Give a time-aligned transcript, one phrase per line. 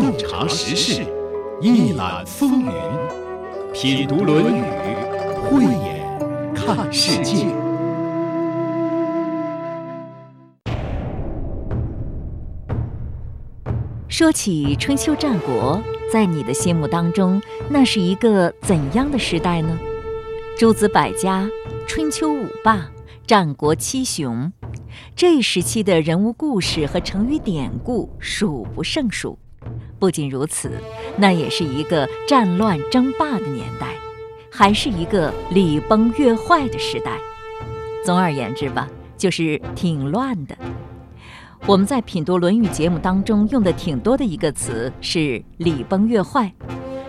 [0.00, 1.02] 洞察时事，
[1.60, 2.72] 一览风云，
[3.72, 4.60] 品读《论语》，
[5.42, 7.46] 慧眼看世界。
[14.08, 15.80] 说起春秋战国，
[16.12, 19.78] 在你的心目当中，那是一个怎样的时代呢？
[20.56, 21.48] 诸子百家，
[21.86, 22.88] 春秋五霸，
[23.26, 24.52] 战国七雄，
[25.16, 29.38] 这一时期的人物故事和成语典故数不胜数。
[29.98, 30.70] 不仅如此，
[31.16, 33.94] 那也是一个战乱争霸的年代，
[34.50, 37.18] 还是一个礼崩乐坏的时代。
[38.04, 40.56] 总而言之吧，就是挺乱的。
[41.66, 46.50] 我们在品读《论语》节目当中用的挺多的一个词是“礼崩乐坏”。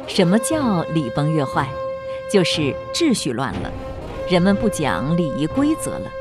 [0.07, 1.69] 什么叫礼崩乐坏？
[2.31, 3.71] 就是秩序乱了，
[4.27, 6.11] 人们不讲礼仪规则了，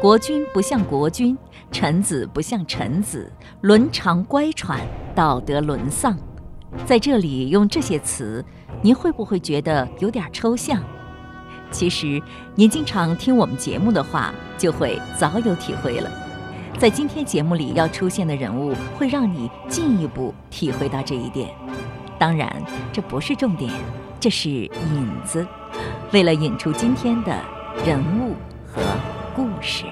[0.00, 1.36] 国君不像国君，
[1.70, 4.80] 臣子不像臣子，伦常乖舛，
[5.14, 6.16] 道德沦丧。
[6.84, 8.44] 在这里用这些词，
[8.80, 10.82] 您会不会觉得有点抽象？
[11.70, 12.20] 其实，
[12.54, 16.10] 您经常听我们节目的话，就会早有体会了。
[16.78, 21.48] 在今天节目里要出现的人物，会让你进一步体会到这一点。
[22.18, 22.50] 当然，
[22.92, 23.72] 这不是重点，
[24.18, 24.70] 这是引
[25.24, 25.46] 子，
[26.12, 27.34] 为了引出今天的
[27.86, 28.34] 人物
[28.66, 28.82] 和
[29.62, 29.84] 事。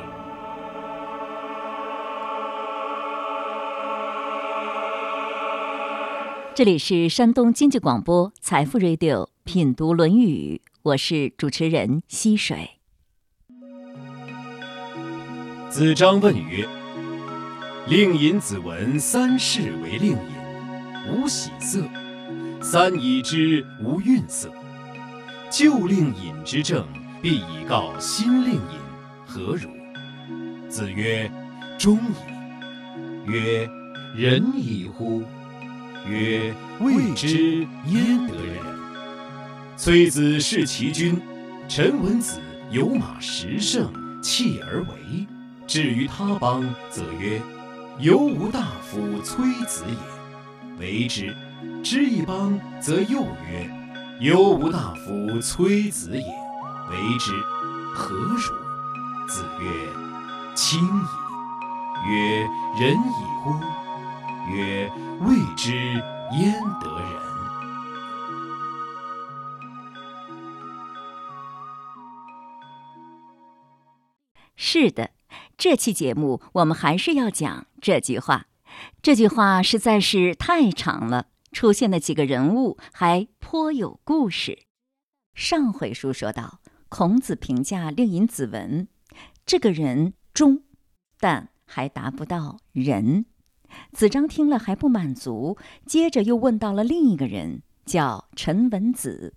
[6.52, 12.72] 这里是山东经济广播财富 Radio 品读《论语》，我是主持人溪水。
[15.70, 16.68] 子张问曰
[17.88, 20.18] ：“令尹子闻三世为令尹，
[21.08, 21.84] 无喜色；
[22.60, 24.52] 三已之，无愠色。
[25.48, 26.84] 旧令尹之政，
[27.22, 28.80] 必以告新令尹，
[29.30, 29.70] 何如？”
[30.68, 31.30] 子曰
[31.78, 33.70] ：“忠矣。”曰
[34.16, 35.22] ：“仁矣乎？”
[36.08, 38.56] 曰：“未之焉得仁？”
[39.78, 41.20] 崔子弑其君，
[41.68, 42.40] 陈文子
[42.72, 43.88] 有马十乘，
[44.20, 45.26] 弃而为。
[45.66, 47.40] 至于他邦，则曰
[48.00, 51.32] ：“犹吾大夫崔子也，为之。”
[51.84, 53.70] 之一邦，则又曰
[54.20, 56.24] ：“犹吾大夫崔子也，
[56.90, 57.30] 为之。”
[57.94, 58.69] 何如？
[59.30, 59.88] 子曰
[60.56, 61.06] ：“亲矣。”
[62.10, 63.52] 曰：“仁矣乎？”
[64.50, 64.90] 曰
[65.22, 65.72] ：“未之
[66.32, 67.08] 焉得仁？”
[74.56, 75.12] 是的，
[75.56, 78.46] 这期节目我们还是要讲这句话。
[79.00, 84.64] 这句话实在是太长了，出现的几个人物还颇有故事。
[85.34, 86.58] 上回书说到，
[86.88, 88.88] 孔子评价令尹子文，
[89.50, 90.62] 这个人忠，
[91.18, 93.24] 但还达不到仁。
[93.90, 99.34] 子张听了还不满足，接着又问到了另一个人，叫陈文子。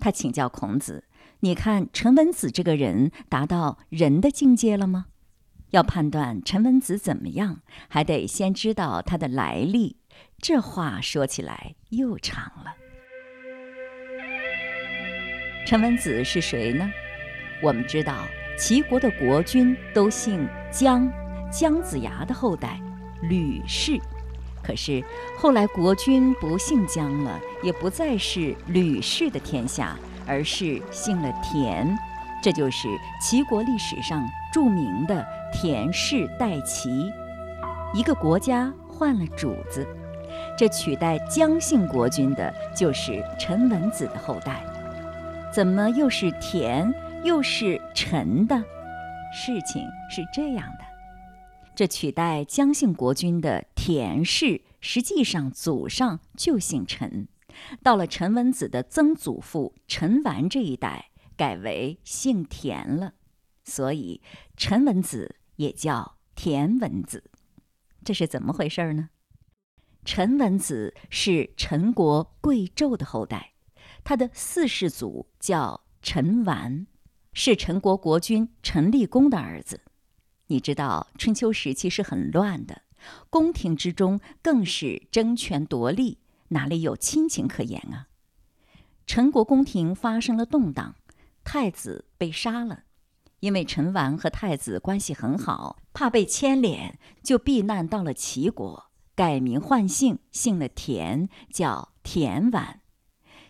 [0.00, 1.04] 他请教孔子
[1.38, 5.06] ：“你看陈文子这个人达到仁的境界了吗？”
[5.70, 9.98] 要判断陈文子怎么样，还得先知道他的来历。
[10.38, 12.74] 这话说起来又长了。
[15.64, 16.90] 陈文子是谁呢？
[17.62, 18.26] 我们知道，
[18.58, 21.10] 齐国的国君都姓姜，
[21.50, 22.78] 姜子牙的后代。
[23.22, 24.00] 吕氏，
[24.62, 25.02] 可是
[25.38, 29.96] 后来国君不姓姜了，也不再是吕氏的天下，
[30.26, 31.96] 而是姓了田，
[32.42, 32.88] 这就是
[33.20, 37.12] 齐国历史上著名的田氏代齐。
[37.94, 39.86] 一个国家换了主子，
[40.58, 44.64] 这取代姜姓国君的就是陈文子的后代。
[45.52, 46.92] 怎么又是田
[47.24, 48.56] 又是陈的？
[49.32, 50.84] 事情是这样的。
[51.74, 57.28] 这取代姜姓国君的田氏，实际上祖上就姓陈，
[57.80, 63.14] 到了陈文子的曾祖父陈完这一代，改为姓田了，
[63.62, 64.20] 所以
[64.56, 67.30] 陈文子也叫田文子。
[68.04, 69.10] 这是怎么回事呢？
[70.04, 73.52] 陈文子是陈国贵胄的后代，
[74.02, 76.88] 他的四世祖叫陈完，
[77.32, 79.80] 是陈国国君陈立公的儿子。
[80.48, 82.82] 你知道春秋时期是很乱的，
[83.30, 86.18] 宫廷之中更是争权夺利，
[86.48, 88.08] 哪里有亲情可言啊？
[89.06, 90.94] 陈国宫廷发生了动荡，
[91.42, 92.84] 太子被杀了。
[93.40, 102.80] 因为陈完和太子关系很好，怕被牵连，就避难到了齐国，改名换姓，姓了田，叫田完。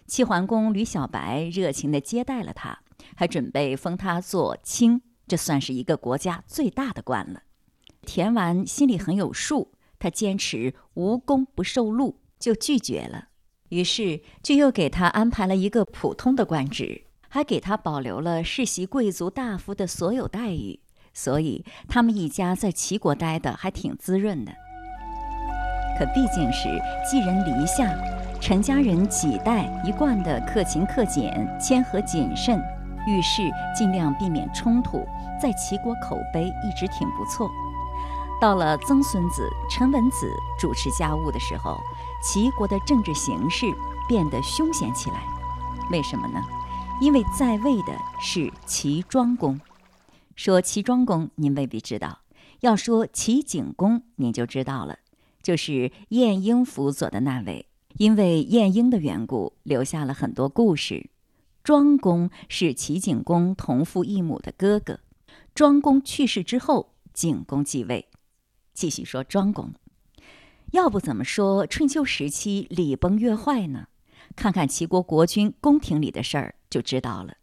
[0.07, 2.82] 齐桓公吕小白热情地接待了他，
[3.17, 5.03] 还准备封他做卿。
[5.29, 7.43] 这算是一个国家最大的官了。
[8.05, 13.29] 田完心里很有数，他坚持无功不受禄，就拒绝了。
[13.69, 20.81] 于是就又给他安排了一个普通的官职，还给他保留了世袭贵族大夫的所有待遇。
[21.15, 24.53] 所以他们一家在齐国待的还挺滋润的。
[25.99, 26.69] 可毕竟是
[27.09, 27.95] 寄人篱下，
[28.41, 32.61] 陈家人几代一贯的克勤克俭、谦和谨慎，
[33.07, 35.07] 遇事尽量避免冲突，
[35.41, 37.51] 在齐国口碑一直挺不错。
[38.41, 41.79] 到了曾孙子陈文子主持家务的时候，
[42.23, 43.67] 齐国的政治形势
[44.09, 45.23] 变得凶险起来。
[45.91, 46.41] 为什么呢？
[47.01, 49.61] 因为在位的是齐庄公。
[50.35, 52.21] 说齐庄公，您未必知道；
[52.61, 54.99] 要说齐景公，您就知道了，
[55.43, 57.67] 就是晏婴辅佐的那位。
[57.99, 61.11] 因为晏婴的缘故，留下了很多故事。
[61.65, 65.01] 庄公是齐景公同父异母的哥哥。
[65.55, 68.09] 庄公去世之后，景公继位。
[68.75, 69.73] 继续说庄公，
[70.73, 73.89] 要不怎么说春秋时期礼崩乐坏呢？
[74.35, 77.37] 看看齐国国君宫廷里的事儿就知道了。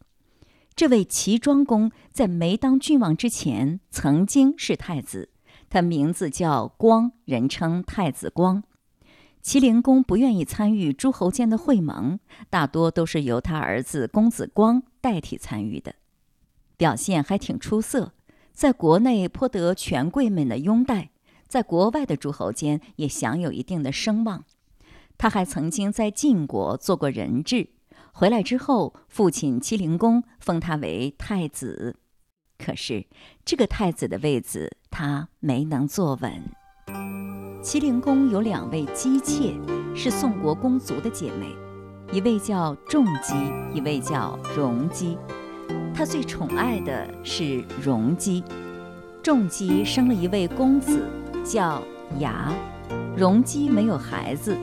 [0.75, 5.30] 这位齐庄公在没当郡王之前，曾经是太子，
[5.69, 8.63] 他名字叫光，人称太子光。
[9.41, 12.19] 齐灵公不愿意参与诸侯间的会盟，
[12.50, 15.95] 大多都是由他儿子公子光代替参与的，
[16.77, 18.13] 表现还挺出色，
[18.51, 21.09] 在国内颇得权贵们的拥戴，
[21.47, 24.44] 在国外的诸侯间也享有一定的声望。
[25.18, 27.69] 他还曾经在晋国做过人质。
[28.12, 31.95] 回来之后，父亲齐灵公封他为太子，
[32.57, 33.06] 可是
[33.45, 36.58] 这个太子的位子他没能坐稳。
[37.61, 39.53] 齐灵公有两位姬妾，
[39.94, 41.53] 是宋国公族的姐妹，
[42.09, 43.35] 一位叫仲姬，
[43.73, 45.17] 一位叫荣姬。
[45.94, 48.45] 他最宠爱的是荣姬。
[49.21, 51.03] 仲姬生了一位公子，
[51.44, 51.83] 叫
[52.19, 52.53] 牙。
[53.17, 54.57] 荣姬没有孩子。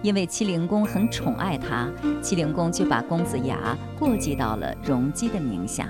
[0.00, 1.86] 因为齐灵公很宠爱他，
[2.22, 5.86] 齐灵公就把公子牙过继到了荣姬的名下。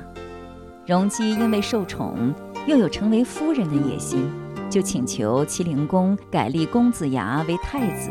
[0.87, 2.35] 荣姬因为受宠，
[2.67, 4.29] 又有成为夫人的野心，
[4.73, 8.09] 就请求齐灵公改立公子牙为太子。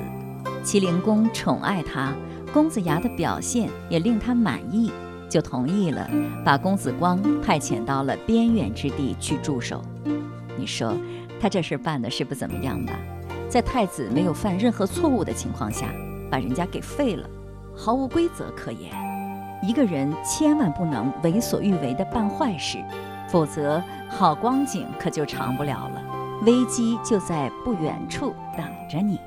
[0.63, 2.13] 齐灵公宠爱他，
[2.54, 4.92] 公子牙的表现也令他满意，
[5.28, 6.08] 就同意了，
[6.46, 9.81] 把公子光派遣到了边远之地去驻守。
[10.56, 10.96] 你说
[11.40, 12.94] 他这事办的是不怎么样吧？
[13.50, 15.88] 在太子没有犯任何错误的情况下，
[16.30, 17.28] 把人家给废了，
[17.75, 18.92] 毫无规则可言。
[19.64, 22.78] 一个人千万不能为所欲为的办坏事，
[23.31, 26.00] 否则好光景可就长不了了，
[26.44, 29.20] 危机就在不远处等着你。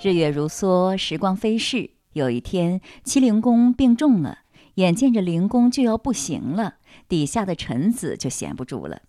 [0.00, 1.90] 日月如梭，时光飞逝。
[2.12, 4.38] 有一天，齐灵公病重了，
[4.74, 6.76] 眼见着灵公就要不行了，
[7.08, 9.02] 底下的臣子就闲不住了。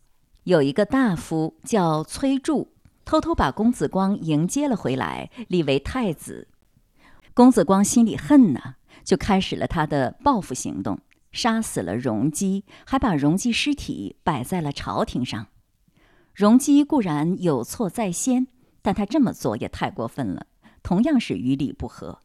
[0.46, 2.68] 有一个大夫叫崔杼。
[3.06, 6.48] 偷偷把公子光迎接了回来，立为太子。
[7.36, 10.98] 公子光心里恨呐，就开始了他的报复行动，
[11.32, 15.46] 杀死了荣姬，还把荣姬尸体摆在了朝廷上。
[16.36, 18.48] 荣姬固然有错在先，
[18.82, 20.48] 但他这么做也太过分了，
[20.84, 22.20] 同样是与理不合。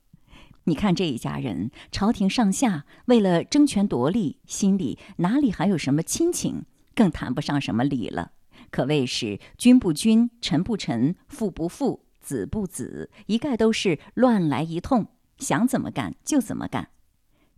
[0.64, 8.32] 你看这一家人，朝廷上下为了争权夺利，心里哪里还有什么亲情，更谈不上什么理了。
[8.72, 15.06] 可谓是君不君，臣不臣，父不父，子不子，一概都是乱来一通，
[15.38, 16.88] 想怎么干就怎么干。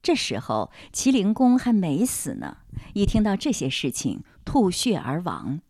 [0.03, 2.59] 这时候齐灵公还没死呢，
[2.93, 5.63] 一听到这些事情，吐血而亡。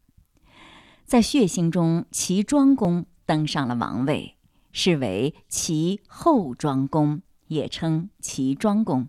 [1.05, 4.37] 在血腥中，齐庄公登上了王位，
[4.73, 9.09] 是为齐后庄公，也称齐庄公。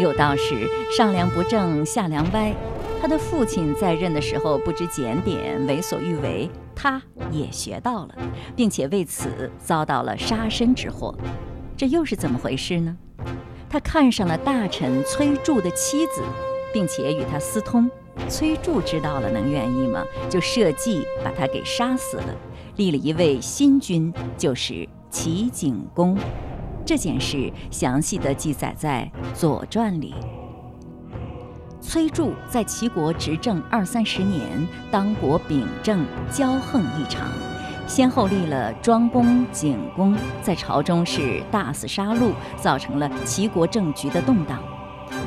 [0.00, 2.54] 有道是上梁不正下梁歪。
[3.02, 7.00] 他的父亲在任的时候不知检点，为所欲为，他
[7.30, 8.14] 也学到了，
[8.54, 11.16] 并且为此遭到了杀身之祸。
[11.76, 12.96] 这又是怎么回事呢？
[13.70, 16.22] 他看上了大臣崔杼的妻子，
[16.72, 17.90] 并且与他私通。
[18.28, 20.04] 崔杼知道了，能愿意吗？
[20.28, 22.34] 就设计把他给杀死了，
[22.76, 26.16] 立了一位新君，就是齐景公。
[26.84, 30.14] 这件事详细的记载在《左传》里。
[31.80, 34.44] 崔杼在齐国执政二三十年，
[34.90, 37.26] 当国秉政，骄横异常，
[37.86, 44.62] 先后立了庄公、景公，在朝中是大肆杀戮，造成了齐国政局的动荡。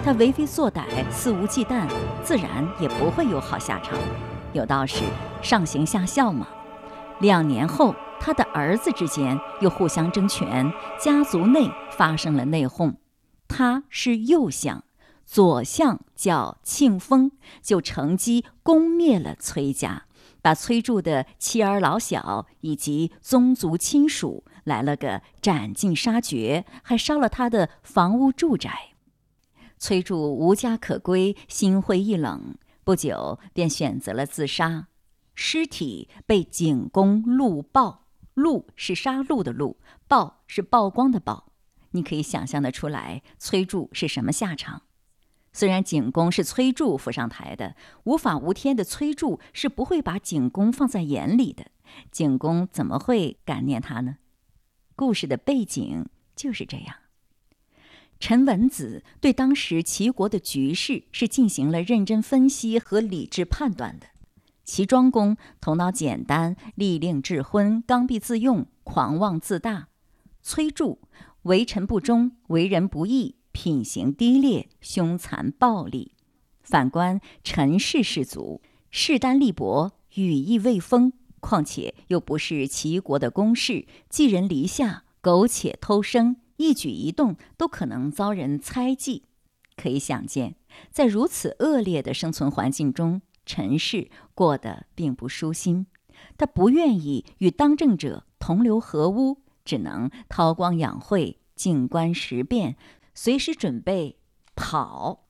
[0.03, 1.87] 他为非作歹，肆无忌惮，
[2.25, 3.97] 自然也不会有好下场。
[4.51, 5.01] 有道是
[5.41, 6.45] 上行下效嘛。
[7.21, 10.69] 两年后，他的儿子之间又互相争权，
[10.99, 12.95] 家族内发生了内讧。
[13.47, 14.83] 他是右相。
[15.25, 17.31] 左相叫庆丰，
[17.61, 20.03] 就乘机攻灭了崔家，
[20.41, 28.89] 把崔杼的妻儿老小以及宗族亲属来了个斩尽杀绝，还烧了他的房屋住宅。
[29.83, 34.87] 崔杼无家可归，心灰意冷，不久便选择了自杀。
[35.35, 39.75] 尸体被景公戮曝，戮是杀戮的戮，
[40.07, 41.51] 曝是曝光的曝。
[41.91, 44.83] 你可以想象得出来，崔杼是什么下场？
[45.51, 47.75] 虽然景公是崔杼扶上台的，
[48.05, 51.65] 无法无天的崔杼是不会把景公放在眼里的。
[52.09, 54.15] 景公怎么会感念他呢？
[54.95, 57.02] 故事的背景就是这样。
[58.25, 64.07] 陈文子对当时齐国的局势是进行了认真分析和理智判断的。
[64.63, 69.87] 齐庄公头脑简单，利令智昏，刚愎自用，狂妄自大；
[70.41, 70.99] 崔杼
[71.41, 73.35] 为臣不忠，为人不义。
[73.51, 76.11] 品行低劣，凶残暴戾。
[76.61, 81.11] 反观陈氏氏族，势单力薄，羽翼未丰，
[81.41, 89.23] 况且又不是齐国的公室，寄人篱下，苟且偷生，一举一动都可能遭人猜忌。
[89.75, 90.55] 可以想见，
[90.91, 95.87] 在如此恶劣的生存环境中，陈氏过得并不舒心。
[96.37, 102.77] 他不愿意与当政者同流合污，只能韬光养晦，静观时变。
[103.15, 104.17] 随时准备
[104.55, 105.25] 跑。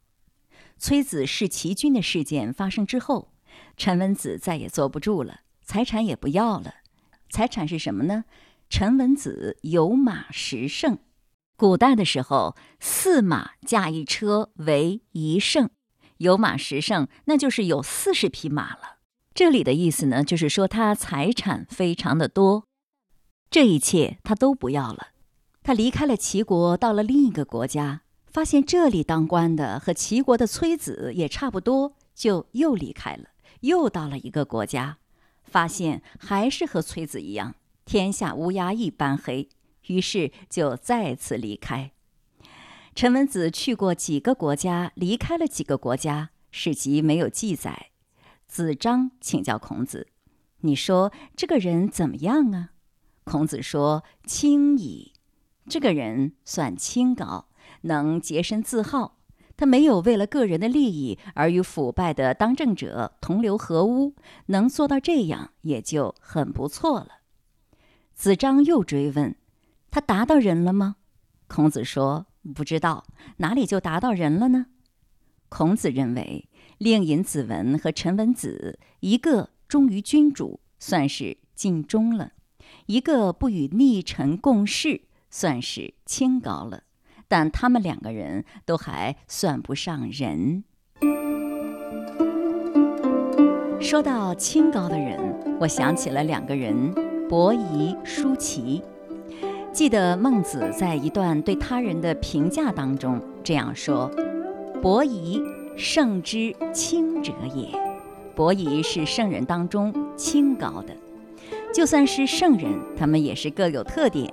[0.77, 3.33] 崔子弑齐军的事件发生之后，
[3.75, 6.75] 陈文子再也坐不住了，财产也不要了。
[7.29, 8.25] 财产是什么呢？
[8.69, 10.99] 陈文子有马十乘。
[11.55, 15.69] 古代的时候，四马驾一车为一乘，
[16.17, 18.97] 有马十乘，那就是有四十匹马了。
[19.33, 22.65] 这里的意思呢，就是说他财产非常的多。
[23.49, 25.09] 这一切他都不要了。
[25.61, 33.29] 他离开了齐国，到了另一个国家，发现这里当官的和齐国的崔子也差不多，就又离开了，
[33.61, 34.97] 又到了一个国家，
[35.43, 37.55] 发现还是和崔子一样，
[37.85, 39.47] 天下乌鸦一般黑，
[39.87, 41.91] 于是就再次离开。
[42.95, 47.87] 陈文子去过几个国家，离开了几个国家，史籍没有记载。
[48.47, 50.07] 子张请教孔子
[50.61, 52.69] ：“你说这个人怎么样啊？”
[53.25, 55.13] 孔子说：“清矣。”
[55.67, 57.47] 这个人算清高，
[57.81, 59.17] 能洁身自好。
[59.55, 64.13] 他没有为了个人的利益而与腐败的当政者同流合污，
[64.47, 67.21] 能做到这样也就很不错了。
[68.13, 69.35] 子张又追问
[69.93, 70.95] ：“他达到人了吗？”
[71.47, 73.05] 孔子说：“不知道，
[73.37, 74.65] 哪里就达到人了呢？”
[75.49, 82.29] 孔子认为，令尹子文和陈文子，一个忠于君主，算是尽忠了；
[82.87, 85.01] 一个不与逆臣共事。
[85.29, 86.83] 算是清高了，
[87.27, 90.63] 但他们两个人都还算不上人。
[93.79, 96.93] 说到清高的人，我想起了两个人：
[97.27, 98.81] 伯夷、叔齐。
[99.73, 104.07] 记得孟子在一段对他人的评价当中这样说
[104.83, 105.41] ：“伯夷，
[105.75, 107.67] 圣之清者也。”
[108.35, 110.95] 伯夷是圣人当中清高的，
[111.73, 114.31] 就算是圣人，他们也是各有特点。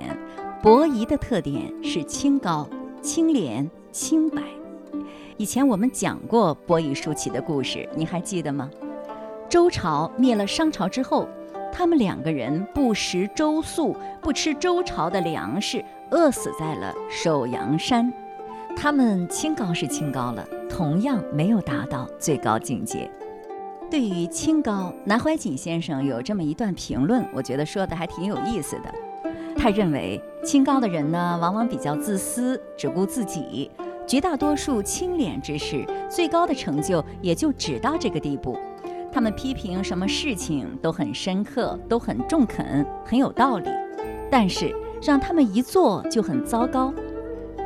[0.62, 2.68] 伯夷的特点是清高、
[3.00, 4.42] 清廉、清白。
[5.38, 8.68] 以前我们讲过伯夷叔齐的故事，你还记得吗？
[9.48, 11.26] 周朝灭了商朝之后，
[11.72, 18.12] 他们两个人不食周粟，不吃周朝的粮食，饿死在了首阳山。
[18.76, 23.10] 他们清高是清高了，同样没有达到最高境界。
[23.90, 28.94] 对于清高，南怀瑾先生有这么一段评论，我觉得说的还挺有意思的。
[29.56, 33.68] 他认为清高的人呢，往往比较自私，只顾自己；
[34.06, 38.56] 绝大多数清廉之士，最高的成就也就只到这个地步。
[39.12, 43.68] 他们批评什么事情都很深刻，都很中肯，很有道理。
[44.30, 46.92] 但是让他们一做就很糟糕。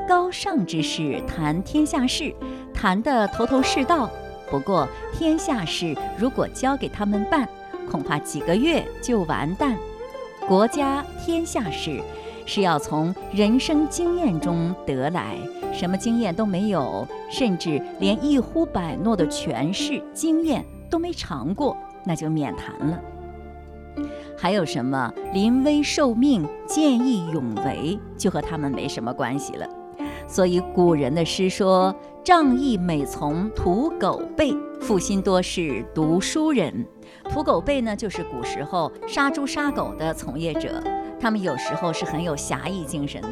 [0.08, 2.34] 高尚之士谈天下事，
[2.72, 4.10] 谈得头头是道。
[4.50, 7.48] 不过天下事如果交给他们办，
[7.90, 9.76] 恐怕几个月就完蛋。
[10.46, 12.00] 国家天下事，
[12.44, 15.36] 是要从人生经验中得来。
[15.72, 23.00] 什么经验都没有，甚至连一呼百诺的权势经验都没尝过，那就免谈了。
[24.38, 29.66] 还有什么临危受命、见义勇为，就和他们没什么关系了。
[30.28, 36.86] 所以古人的诗说：“仗义每从屠狗辈，负心多是读书人。”
[37.28, 40.80] 屠狗辈呢，就是古时候杀猪杀狗的从业者，
[41.18, 43.30] 他们有时候是很有侠义精神的。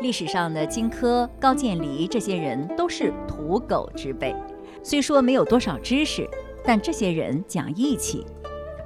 [0.00, 4.34] 历史上的荆轲、高渐离这些人都是屠狗之辈，
[4.82, 6.28] 虽说没有多少知识，
[6.64, 8.26] 但这些人讲义气。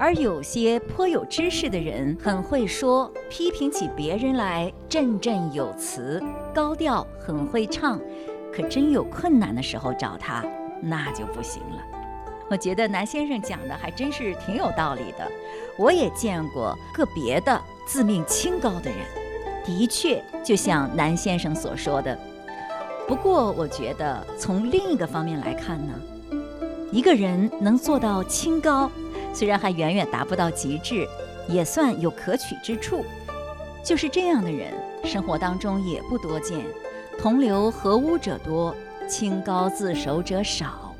[0.01, 6.23] 而有些颇有知识的人很会说，批评起别人来振振有词，
[6.55, 8.01] 高调，很会唱。
[8.53, 10.45] 可真有困难的时候找他，
[10.81, 11.83] 那就不行了。
[12.49, 15.31] 我觉得南先生讲的还真是挺有道理的。
[15.77, 19.01] 我也见过个别的自命清高的人，
[19.65, 22.19] 的确就像南先生所说的。
[23.07, 25.93] 不过，我觉得从另一个方面来看呢，
[26.91, 28.91] 一个人能做到清高，
[29.35, 31.07] 虽然还远远达不到极致，
[31.47, 33.05] 也算有可取之处。
[33.85, 34.73] 就是这样的人，
[35.05, 36.65] 生活当中也不多见。
[37.19, 38.75] 同流合污者多，
[39.07, 40.95] 清高自守者少。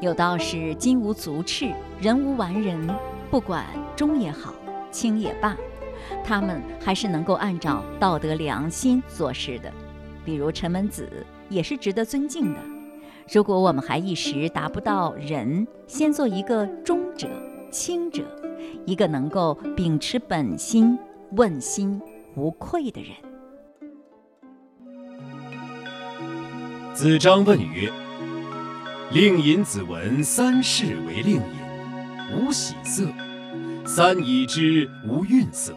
[0.00, 2.88] 有道是：金无足赤，人无完人。
[3.30, 4.54] 不管忠也好，
[4.90, 5.56] 清也罢，
[6.24, 9.70] 他们还是能够按照道德良心做事的。
[10.24, 11.06] 比如陈文子，
[11.50, 12.60] 也是值得尊敬的。
[13.32, 17.28] 如果我们还一时达不到仁，先做一个忠者、
[17.72, 18.22] 清者，
[18.84, 20.96] 一个能够秉持本心、
[21.32, 22.00] 问心
[22.36, 23.10] 无愧的人。
[26.94, 27.90] 子张问曰
[29.12, 31.42] ：“令尹子闻三世为令尹，
[32.32, 33.06] 无喜色；
[33.84, 35.74] 三已之，无愠色。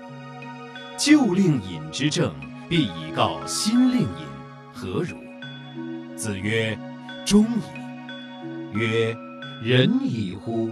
[0.98, 2.32] 旧令尹之政，
[2.70, 4.08] 必以告新令尹，
[4.72, 5.18] 何如？”
[6.16, 6.78] 子曰
[7.30, 9.16] ：“忠矣。”曰
[9.62, 10.72] ：“仁矣乎？”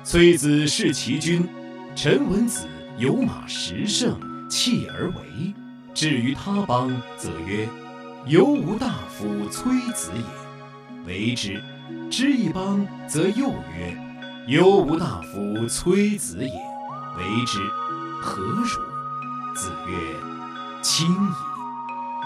[0.03, 1.47] 崔子弑其君，
[1.95, 5.53] 陈文子有马十乘，弃而为。
[5.93, 7.69] 至于他邦，则曰
[8.25, 11.59] ：“犹无大夫崔子也，为之；
[12.09, 13.95] 之一邦，则又曰
[14.49, 17.59] ：‘犹无大夫崔子也，为之。’
[18.19, 18.65] 何如？”
[19.55, 19.95] 子曰
[20.81, 21.48] ：“亲矣。”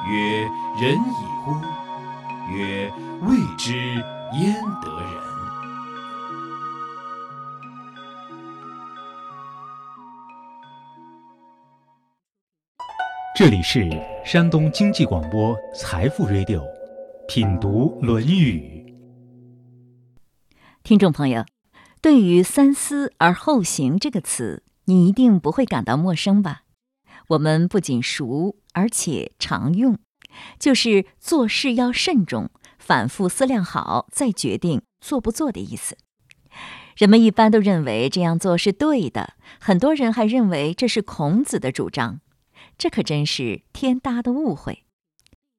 [0.05, 1.53] 曰：“仁矣乎？”
[2.51, 2.91] 曰
[3.23, 3.73] ：“未之
[4.33, 5.23] 焉得仁？”
[13.35, 13.89] 这里是
[14.25, 16.59] 山东经济广播《财富 Radio》，
[17.27, 18.85] 品读《论语》。
[20.83, 21.45] 听众朋友，
[22.01, 26.63] 对于“三思而后行”这个词，你一定不会感到陌生吧？
[27.29, 29.97] 我们不仅熟，而且常用，
[30.59, 35.97] 就是做事要慎重，反复思量好再决定做不做的意思。
[36.95, 42.19] 人们一般都认为这样做是对的，很多人还认为这是孔子的主张。
[42.77, 44.83] 这可真是天大的误会。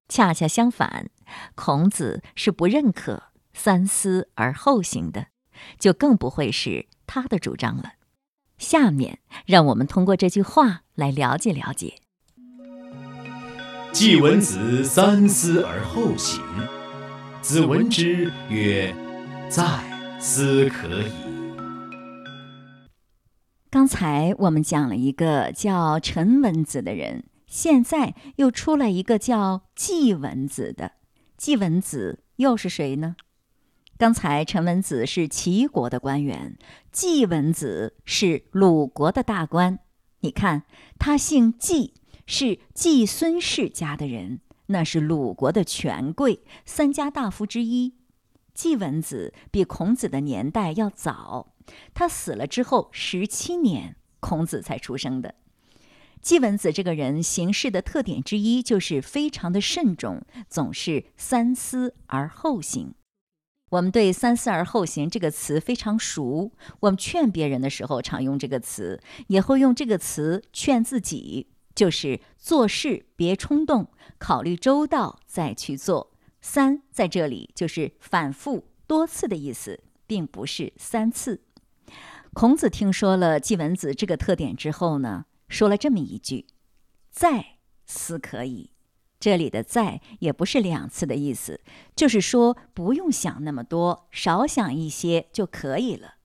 [0.09, 1.11] 恰恰相反，
[1.55, 5.29] 孔子是不认可“三思而后行”的，
[5.79, 7.95] 就更不会是他的主张了。
[8.59, 11.95] 下面让我们通过这句话来了解了解。
[13.93, 16.43] 季文子三思而后行，
[17.41, 18.95] 子闻之曰
[19.49, 19.65] ：“在，
[20.19, 21.13] 思可矣。”
[23.71, 30.93] 刚才我们讲了一个叫陈文子的人，现在又出来一个叫季文子的。
[31.37, 33.17] 季文子又是谁呢？
[34.05, 36.59] 刚才陈文子是齐国的官员，
[36.93, 39.79] 季文子是鲁国的大官。
[40.21, 40.65] 你看，
[40.99, 41.95] 他姓季，
[42.27, 47.95] 是季孙氏家的人，那是鲁国的权贵，三家大夫之一。
[48.53, 51.55] 季文子比孔子的年代要早。
[51.95, 55.37] 他死了之后十七年，孔子才出生的。
[56.21, 62.93] 季文子这个人行事的特点之一就是非常的慎重，总是三思而后行。
[63.71, 76.13] 我们对“三思而后行”这个词非常熟，我们劝别人的时候常用这个词，也会用这个词劝自己，就是做事别冲动，考虑周到再去做。
[76.41, 81.43] 三在这里就是反复多次的意思，并不是三次。
[82.33, 86.47] 孔子听说了季文子这个特点之后呢，说了这么一句
[87.11, 88.71] ：“再思可以。”
[89.25, 91.63] 这里的“再”也不是两次的意思，
[91.97, 96.17] 就是说不用想那么多，少想一些就可以了。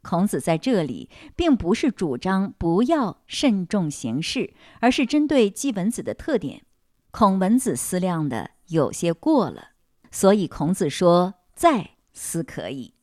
[0.00, 6.62] 孔子在这里并不是主张不要慎重行事，而是针对季文子的特点，
[7.10, 9.72] 孔文子思量的有些过了，
[10.10, 12.94] 所以孔子说：“再思可以。”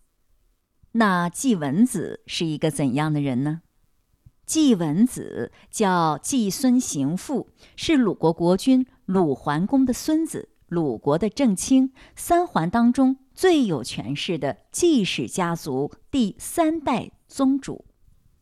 [0.94, 3.62] 那季文子是一个怎样的人呢？
[4.48, 17.86] 季文子叫季孙行父，是鲁国国君鲁桓公的孙子，鲁国的正卿，三桓当中最有权势的季氏家族第三代宗主，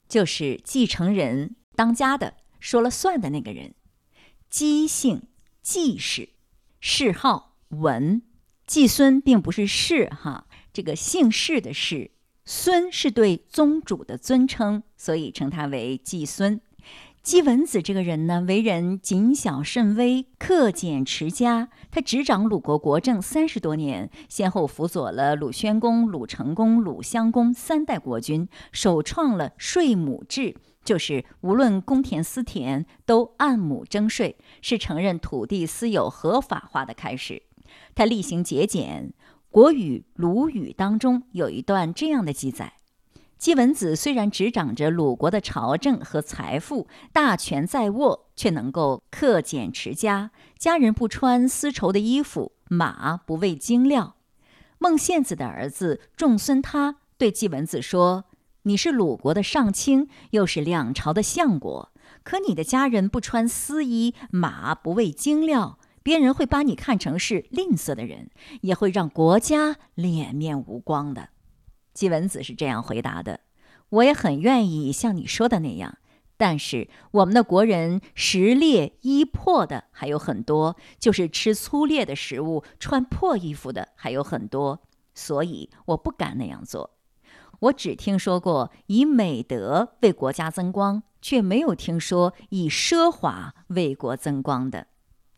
[0.07, 3.73] 就是继承人当家的，说了算的那个人。
[4.49, 5.23] 姬姓
[5.61, 6.29] 季氏，
[6.79, 8.21] 谥号文。
[8.65, 10.47] 季孙并不是氏哈。
[10.71, 12.11] 这个姓氏的氏，
[12.45, 16.61] 孙是对宗主的尊称，所以称他为季孙。
[17.23, 21.69] 季文子这个人呢，为人谨小慎微、克俭持家。
[21.89, 37.41] 他执掌鲁国国政三十多年，先后辅佐了鲁宣公、鲁成公、鲁襄公三代国君，首创了税亩制，就是无论公田私田都按亩征税，是承认土地私有合法化的开始。
[37.95, 39.13] 他厉行节俭，
[39.49, 42.73] 《国语·鲁语》当中有一段这样的记载。
[43.43, 50.31] 季文子虽然执掌着鲁国的朝政和财富，大权在握，却能够克俭持家。
[50.57, 54.15] 家人不穿丝绸的衣服，马不喂精料。
[54.77, 58.23] 孟献子的儿子仲孙他对季文子说
[58.63, 61.91] ：“你是鲁国的上卿，又是两朝的相国，
[62.23, 68.29] 可你的家人不穿丝衣，马不喂精料，别人会把你看成是吝啬的人，
[68.61, 71.27] 也会让国家脸面无光的。”
[71.93, 73.41] 季文子是这样回答的
[73.89, 75.97] ：“我也很愿意像你说的那样，
[76.37, 84.81] 但是我们的国人食劣衣破的还有很多，就是吃粗劣的食物、穿破衣服的还有很多，
[85.13, 86.97] 所以我不敢那样做。
[87.59, 94.87] 我只听说过以美德为国家增光，却没有听说以奢华为国增光的，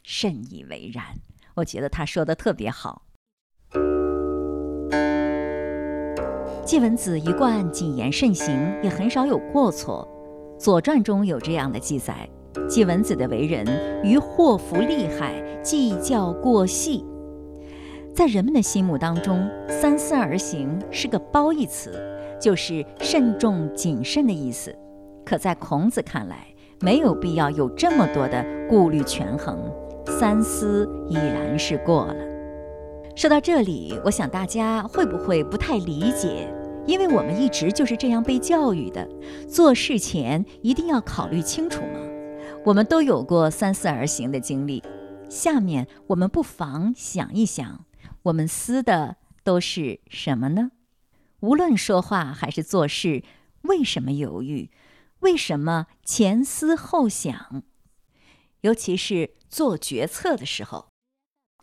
[0.01, 1.19] 甚以为然。
[1.55, 3.03] 我觉得他说的特别好。”
[6.65, 10.07] 季文子一贯谨言慎行，也很少有过错。
[10.59, 12.27] 《左传》中有这样的记载：
[12.67, 13.63] 季文子的为人
[14.03, 17.05] 于祸福利害计较过细。
[18.15, 22.01] 在人们的心目当中，“三思而行”是个褒义词，
[22.41, 24.75] 就是慎重谨慎的意思。
[25.23, 26.47] 可在孔子看来，
[26.81, 29.59] 没有必要有这么多的顾虑权衡，
[30.07, 32.15] 三思已然是过了。
[33.15, 36.53] 说到这里，我想大家会不会不太理解？
[36.85, 39.07] 因为我们一直就是这样被教育的，
[39.47, 41.99] 做事前一定要考虑清楚吗。
[42.65, 44.83] 我们都有过三思而行的经历。
[45.29, 47.85] 下面我们不妨想一想，
[48.23, 50.71] 我们思的都是什么呢？
[51.39, 53.23] 无论说话还是做事，
[53.61, 54.69] 为什么犹豫？
[55.21, 57.63] 为什么前思后想？
[58.59, 60.94] 尤其是做决策的时候。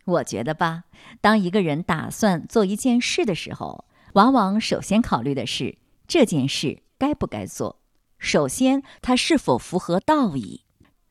[0.05, 0.83] 我觉得吧，
[1.21, 7.79] 当一个人打算做一件事的时候，往往首先考虑的是这件事该不该做。
[8.17, 10.61] 首先，它是否符合道义？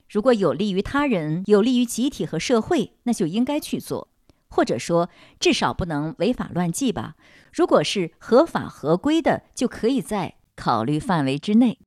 [0.09, 4.09] 如果有利于他人、有利于集体和社会，那就应该去做，
[4.49, 5.09] 或者说
[5.41, 7.17] 至少不能违法乱纪吧。
[7.51, 11.79] 如果是合法合规的，就可以在考虑范围之内。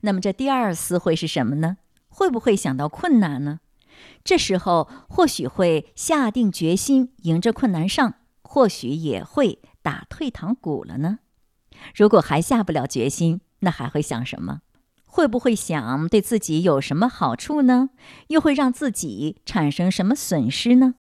[0.00, 1.76] 那么，这第二思会是什么呢？
[2.08, 3.60] 会不会想到困难呢？
[4.24, 11.18] 这时候或许会下定决心迎着困难上，或许也会打退堂鼓了呢。
[11.94, 14.60] 如果还下不了决心，那还会想什么？
[15.04, 17.90] 会不会想对自己有什么好处呢？
[18.28, 20.94] 又会让自己产生什么损失呢？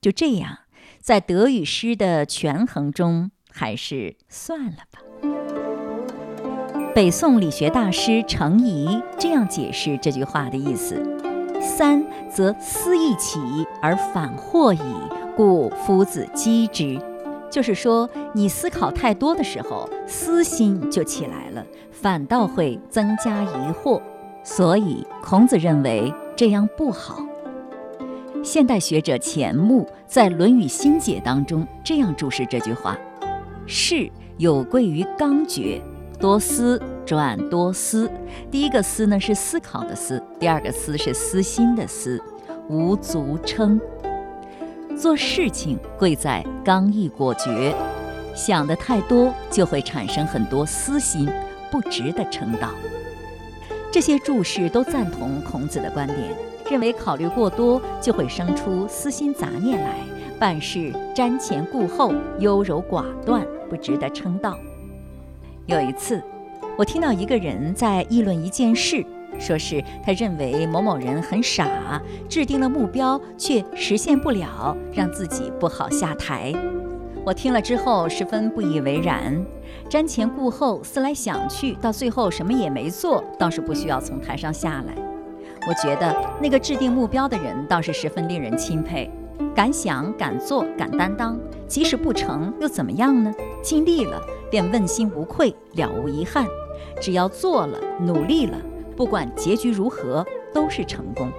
[0.00, 0.60] 就这样，
[1.00, 5.00] 在得与失的权衡中，还是算了吧。
[6.94, 11.11] 北宋理学大师程颐这样解释这句话的意思。
[11.62, 13.38] 三则思易起
[13.80, 14.80] 而反祸矣，
[15.36, 17.00] 故夫子讥之。
[17.48, 24.00] 就是说，你思考太多的时候，私心就起来了，反倒会增加疑惑。
[24.42, 27.24] 所以孔子认为这样不好。
[28.42, 32.98] 现代学者钱穆在《论语心解》当中这样注释这句话：
[33.66, 35.80] 事有贵于刚决。
[36.18, 38.10] 多思转多思，
[38.50, 42.22] 第一个思呢是思考的思，第二个思是私心的思，
[42.68, 43.80] 无足称。
[44.96, 47.74] 做事情贵在刚毅果决，
[48.34, 51.28] 想的太多就会产生很多私心，
[51.70, 52.70] 不值得称道。
[53.90, 56.18] 这些注释都赞同孔子的观点，
[56.70, 59.96] 认为考虑过多就会生出私心杂念来，
[60.38, 64.56] 办事瞻前顾后，优柔寡断，不值得称道。
[65.66, 66.22] 有一次，
[66.78, 69.04] 我听到一个人在议论一件事，
[69.38, 76.52] 说是他认为某某人很傻，制定了目标却实现不了，让自己不好下台。
[77.24, 79.44] 我听了之后十分不以为然，
[79.88, 84.94] 瞻前顾后，思来想去，到最后什么也没做，倒是不需要从台上下来。
[85.68, 89.10] 我觉得那个制定目标的人倒是十分令人钦佩。
[89.54, 93.32] 敢想敢做敢担当，即使不成又怎么样呢？
[93.62, 96.46] 尽力了便问心无愧，了无遗憾。
[97.00, 98.58] 只要做了，努力了，
[98.96, 101.30] 不管结局如何，都是成功。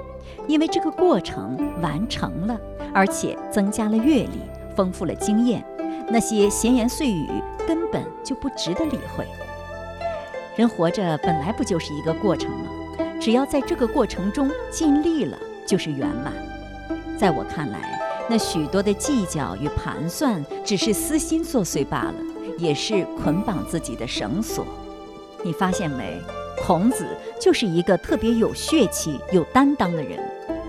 [0.47, 2.59] 因为这个过程完成了，
[2.93, 4.41] 而且增加了阅历，
[4.75, 5.65] 丰富了经验，
[6.09, 7.27] 那些闲言碎语
[7.67, 9.25] 根本就不值得理会。
[10.55, 12.65] 人活着本来不就是一个过程吗？
[13.21, 16.33] 只要在这个过程中尽力了，就是圆满。
[17.17, 17.97] 在我看来，
[18.29, 22.15] 那许多的计较与盘算，只是私心作祟罢了，
[22.57, 24.65] 也是捆绑自己的绳索。
[25.43, 26.19] 你发现没？
[26.65, 27.05] 孔子
[27.39, 30.17] 就是一个特别有血气、有担当的人。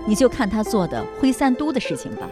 [0.07, 2.29] 你就看他做的挥三都的事情吧。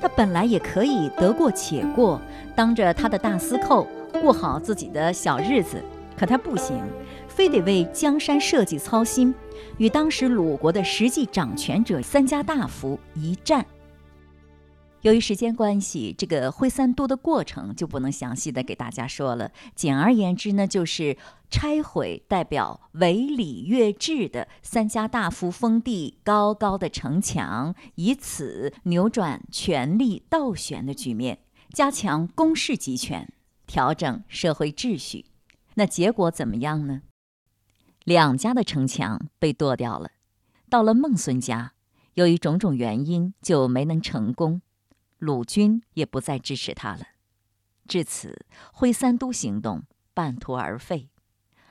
[0.00, 2.20] 他本来也可以得过且过，
[2.54, 3.86] 当着他的大司寇
[4.20, 5.82] 过好自己的小日子，
[6.18, 6.82] 可他不行，
[7.26, 9.34] 非得为江山社稷操心，
[9.78, 13.64] 与当时鲁国的实际掌权者三家大夫一战。
[15.04, 19.52] 由于时间关系，这个挥三都的过程就不能详细的给大家说了。
[19.74, 21.18] 简而言之呢，就是
[21.50, 31.40] 拆毁代表违礼乐制的三家大夫封地高高的城墙，以此扭转权力倒悬的局面，
[31.74, 33.30] 加强公事集权，
[33.66, 35.26] 调整社会秩序。
[35.74, 37.02] 那结果怎么样呢？
[38.04, 40.12] 两家的城墙被剁掉了。
[40.70, 41.74] 到了孟孙家，
[42.14, 44.62] 由于种种原因，就没能成功。
[45.18, 47.06] 鲁军也不再支持他了，
[47.86, 51.08] 至此挥三都行动半途而废，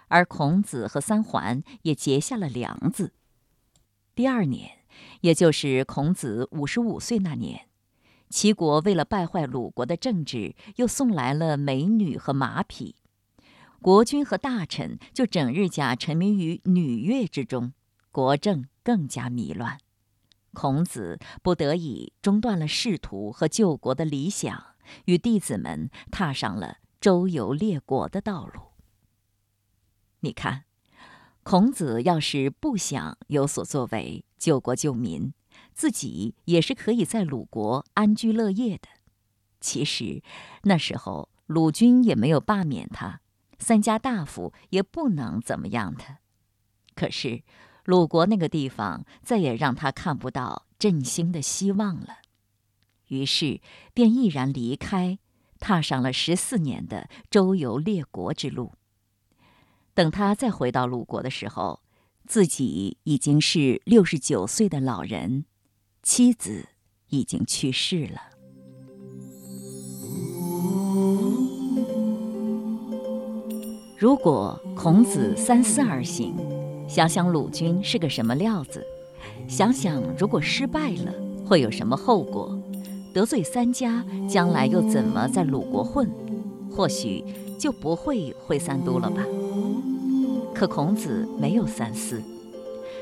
[0.07, 3.13] 而孔子和三桓也结下了梁子。
[4.15, 4.79] 第二年，
[5.21, 7.67] 也就是孔子五十五岁那年，
[8.29, 12.95] 齐国为了败坏鲁国的政治，又送来了美女和马匹，
[13.81, 17.73] 国君和大臣就整日假沉迷于女乐之中，
[18.11, 19.79] 国政更加迷乱。
[20.53, 28.61] 孔子不得已中断了仕途和救国的理想，与弟子们踏上了周游列国的道路。
[30.19, 30.65] 你看，
[31.41, 35.33] 孔子要是不想有所作为救国救民，
[35.73, 38.87] 自己也是可以在鲁国安居乐业的。
[39.59, 40.21] 其实
[40.63, 43.21] 那时候鲁军也没有罢免他，
[43.57, 46.19] 三家大夫也不能怎么样他。
[46.95, 47.43] 可是。
[47.85, 52.19] 鲁国那个地方再也让他看不到振兴的希望了，
[53.09, 53.59] 于是
[53.93, 55.19] 便毅然离开，
[55.59, 58.71] 踏上了十四年的周游列国之路。
[59.93, 61.81] 等他再回到鲁国的时候，
[62.25, 65.43] 自己已经是六十九岁的老人，
[66.01, 66.69] 妻子
[67.09, 68.21] 已经去世了。
[73.99, 76.52] 如果孔子三思而行。
[76.93, 78.85] 想想鲁军是个什么料子，
[79.47, 81.11] 想想如果失败了
[81.43, 82.55] 会有什么后果，
[83.11, 86.07] 得罪三家将来又怎么在鲁国混，
[86.69, 87.23] 或许
[87.57, 89.25] 就不会回三都了吧。
[90.53, 92.21] 可孔子没有三思，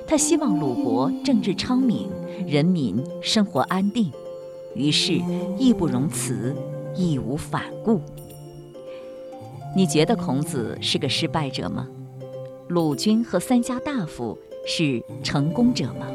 [0.07, 2.09] 他希望鲁国政治昌明，
[2.47, 4.09] 人民生活安定，
[4.73, 5.21] 于是
[5.57, 6.55] 义不容辞，
[6.95, 7.99] 义无反顾。
[9.75, 11.89] 你觉得孔子是个失败者吗？
[12.71, 16.07] 鲁军和三家大夫是成功者吗？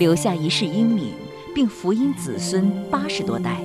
[0.00, 1.12] 留下一世英名，
[1.54, 3.60] 并福音子孙八十多代，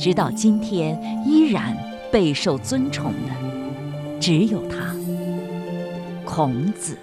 [0.00, 1.76] 直到今天依然
[2.10, 4.96] 备受尊崇的，只有他——
[6.24, 6.96] 孔子。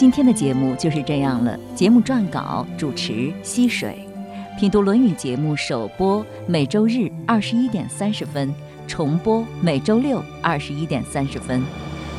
[0.00, 1.54] 今天的节目就是这样了。
[1.74, 3.98] 节目撰稿、主持：溪水，
[4.58, 8.50] 品读《论语》节目首播每周日二十一点三十分，
[8.86, 11.62] 重播每周六二十一点三十分。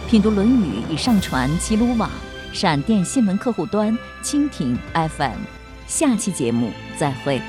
[0.07, 2.07] 品读《论语》已上传齐鲁网、
[2.53, 5.39] 闪电新闻客户端、蜻蜓 FM。
[5.87, 7.41] 下期节目再会。